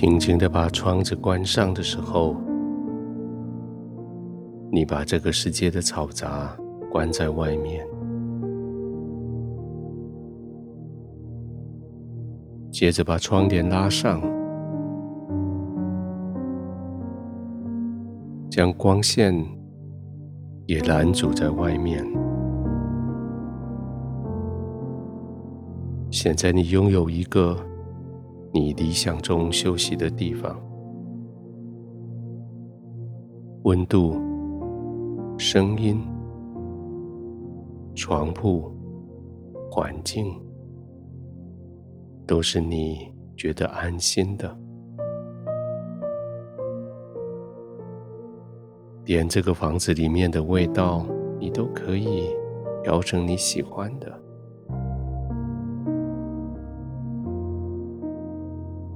[0.00, 2.34] 轻轻的把窗子关上的时候，
[4.72, 6.56] 你把这个世界的嘈杂
[6.90, 7.86] 关在外面。
[12.70, 14.22] 接着把窗帘拉上，
[18.48, 19.34] 将光线
[20.64, 22.02] 也拦阻在外面。
[26.10, 27.54] 现在你拥有一个
[28.52, 30.60] 你理想中休息的地方，
[33.62, 34.16] 温度、
[35.38, 36.00] 声音、
[37.94, 38.70] 床铺、
[39.70, 40.40] 环境。
[42.26, 44.56] 都是你觉得安心的，
[49.04, 51.04] 连这个房子里面的味道，
[51.40, 52.28] 你都可以
[52.84, 54.22] 调成你喜欢的。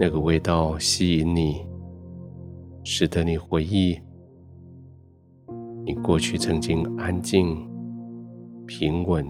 [0.00, 1.66] 那个味道吸引你，
[2.84, 3.98] 使得你回忆
[5.84, 7.68] 你过去曾经安静、
[8.64, 9.26] 平稳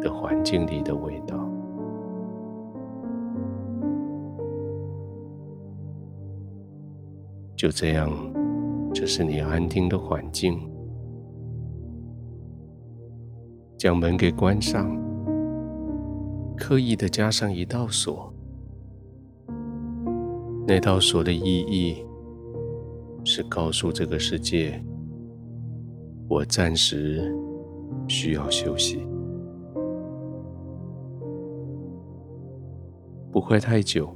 [0.00, 1.36] 的环境里的味道。
[7.56, 8.08] 就这样，
[8.94, 10.60] 这是你安定的环境。
[13.76, 14.96] 将门给关上，
[16.56, 18.32] 刻意的加上一道锁。
[20.68, 22.04] 那道锁的意义
[23.24, 24.78] 是告诉这个世界，
[26.28, 27.34] 我暂时
[28.06, 28.98] 需要休息，
[33.32, 34.14] 不会太久，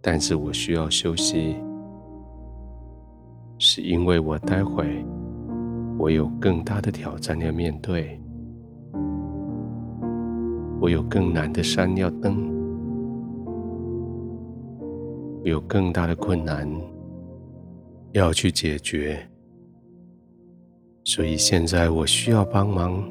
[0.00, 1.56] 但是我需要休息。
[3.58, 5.04] 是因为我待会
[5.98, 8.22] 我有更大的挑战要面对，
[10.80, 12.48] 我有更难的山要登，
[15.48, 16.68] 有更大的困难
[18.12, 19.18] 要去解决，
[21.04, 23.02] 所以现在我需要帮忙，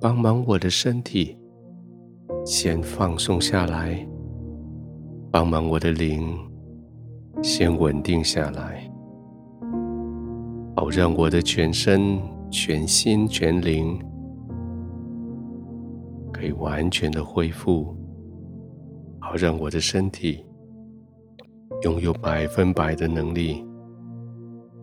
[0.00, 1.36] 帮忙我的身体
[2.44, 4.06] 先放松下来，
[5.30, 6.36] 帮忙我的灵
[7.42, 8.90] 先稳定下来。
[10.76, 12.20] 好让我的全身、
[12.50, 13.98] 全心、全灵
[16.32, 17.96] 可以完全的恢复，
[19.18, 20.44] 好让我的身体
[21.82, 23.64] 拥有百分百的能力，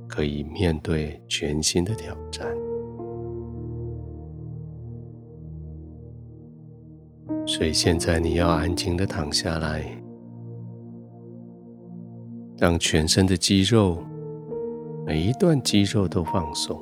[0.07, 2.47] 可以面对全新的挑战。
[7.45, 9.85] 所以现在你要安静的躺下来，
[12.57, 14.03] 让全身的肌肉。
[15.07, 16.75] 每一段肌肉都放松，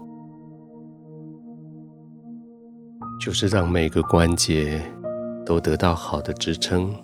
[3.20, 4.82] 就是让每个关节
[5.46, 6.96] 都得到好的支撑，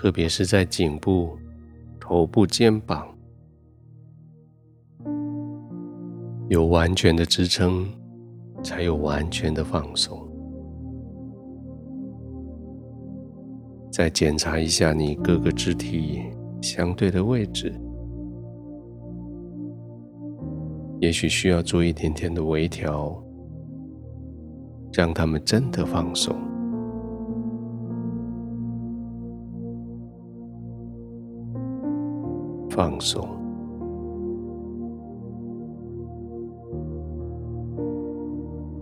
[0.00, 1.36] 特别是在颈部、
[1.98, 3.04] 头部、肩膀，
[6.48, 7.84] 有完全的支撑，
[8.62, 10.16] 才有完全的放松。
[13.90, 16.22] 再检查一下你各个肢体
[16.62, 17.74] 相对的位置。
[21.00, 23.20] 也许需要做一点点的微调，
[24.92, 26.36] 让他们真的放松。
[32.78, 33.26] 放松，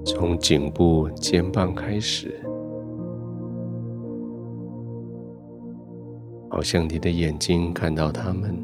[0.04, 2.38] 从颈部、肩膀开始，
[6.50, 8.54] 好像你的眼睛看到他们。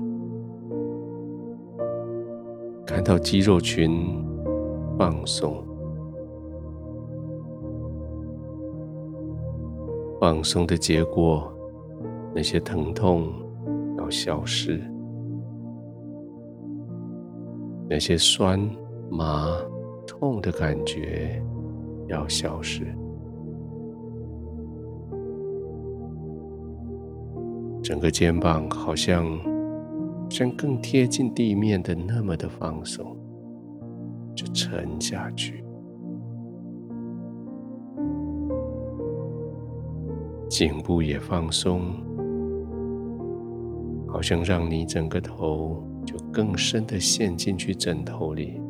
[2.85, 4.23] 看到肌肉群
[4.99, 5.65] 放松，
[10.21, 11.51] 放松的结果，
[12.35, 13.33] 那些疼痛
[13.97, 14.79] 要消失，
[17.93, 18.59] 那些酸、
[19.11, 19.55] 麻、
[20.07, 21.43] 痛的感觉
[22.09, 22.87] 要消失，
[27.83, 29.39] 整个肩膀好像。
[30.31, 33.15] 像更贴近地面的那么的放松，
[34.35, 35.63] 就沉下去。
[40.49, 41.83] 颈部也放松，
[44.07, 48.61] 好像让你整个头就更深的陷进去枕头里，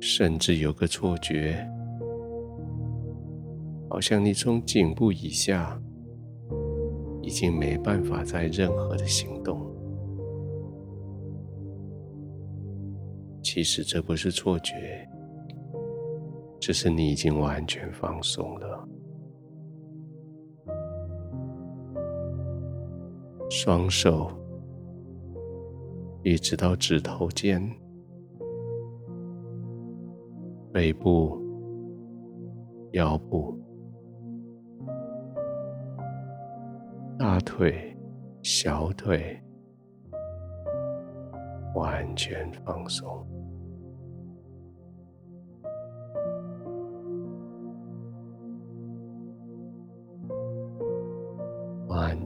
[0.00, 1.68] 甚至有个错觉，
[3.88, 5.80] 好像你从颈部以下。
[7.20, 9.60] 已经没办法再任何的行动。
[13.42, 15.06] 其实这不是错觉，
[16.58, 18.88] 只是你已经完全放松了。
[23.60, 24.30] 双手
[26.22, 27.60] 一直到指头尖，
[30.72, 31.36] 背部、
[32.92, 33.58] 腰部、
[37.18, 37.98] 大腿、
[38.44, 39.36] 小腿，
[41.74, 43.26] 完全放松。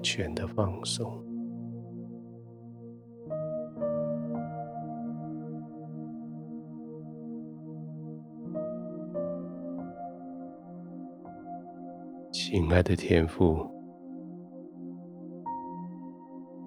[0.02, 1.08] 全的放松，
[12.32, 13.64] 亲爱的天父，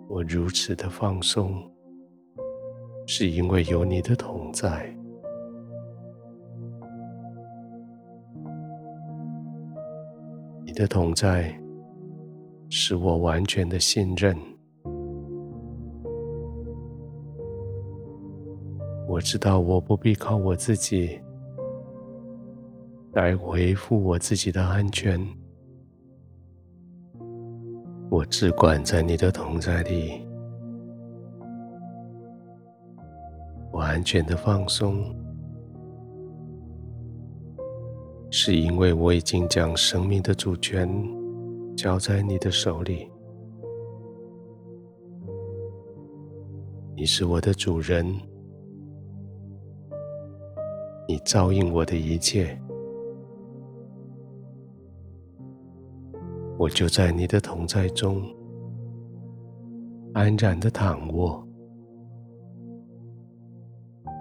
[0.08, 1.70] 我如此的放松，
[3.06, 4.96] 是因为有你的同在，
[10.66, 11.65] 你的同在。
[12.70, 14.36] 使我完全的信任。
[19.08, 21.22] 我知道我不必靠我自己
[23.14, 25.20] 来维护我自己的安全。
[28.10, 30.22] 我只管在你的同在里，
[33.72, 35.16] 完全的放松，
[38.30, 40.88] 是因为我已经将生命的主权。
[41.76, 43.12] 交在你的手里，
[46.96, 48.06] 你是我的主人，
[51.06, 52.58] 你照应我的一切，
[56.58, 58.24] 我就在你的同在中
[60.14, 61.46] 安然的躺卧，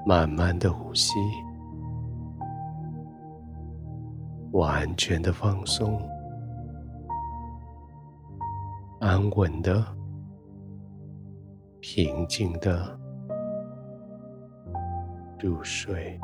[0.05, 1.13] 慢慢的呼吸，
[4.51, 6.03] 完全的放松。
[9.01, 9.85] 安稳的、
[11.81, 12.99] 平静的
[15.41, 16.19] 入睡。